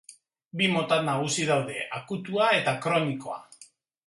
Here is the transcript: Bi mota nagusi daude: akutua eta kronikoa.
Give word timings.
Bi 0.61 0.69
mota 0.75 0.97
nagusi 1.09 1.45
daude: 1.49 1.75
akutua 1.99 2.49
eta 2.63 2.75
kronikoa. 2.89 3.39